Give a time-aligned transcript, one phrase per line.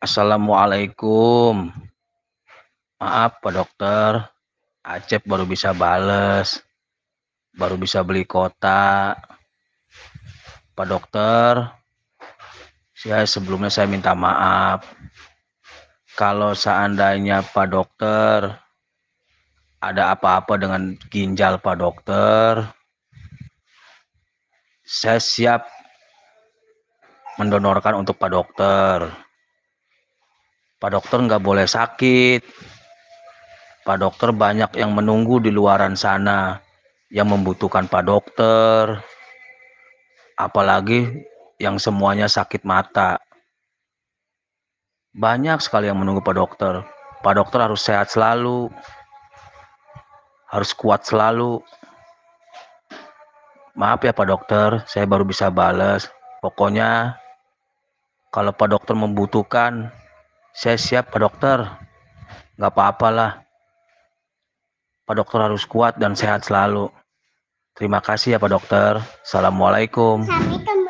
[0.00, 1.68] Assalamualaikum.
[2.96, 4.32] Maaf Pak Dokter,
[4.80, 6.64] Acep baru bisa bales,
[7.52, 9.12] baru bisa beli kota.
[10.72, 11.68] Pak Dokter,
[12.96, 14.88] saya sebelumnya saya minta maaf.
[16.16, 18.56] Kalau seandainya Pak Dokter
[19.84, 22.72] ada apa-apa dengan ginjal Pak Dokter,
[24.80, 25.68] saya siap
[27.36, 29.28] mendonorkan untuk Pak Dokter.
[30.80, 32.40] Pak Dokter nggak boleh sakit.
[33.84, 36.56] Pak Dokter banyak yang menunggu di luaran sana
[37.12, 38.96] yang membutuhkan Pak Dokter.
[40.40, 41.20] Apalagi
[41.60, 43.20] yang semuanya sakit mata.
[45.12, 46.80] Banyak sekali yang menunggu Pak Dokter.
[47.20, 48.72] Pak Dokter harus sehat selalu.
[50.48, 51.60] Harus kuat selalu.
[53.76, 56.08] Maaf ya Pak Dokter, saya baru bisa balas.
[56.40, 57.20] Pokoknya
[58.32, 59.92] kalau Pak Dokter membutuhkan,
[60.54, 61.58] saya siap Pak Dokter.
[62.60, 63.42] Gak apa-apalah.
[65.06, 66.92] Pak Dokter harus kuat dan sehat selalu.
[67.74, 68.92] Terima kasih ya Pak Dokter.
[69.24, 70.26] Assalamualaikum.
[70.26, 70.89] Assalamualaikum.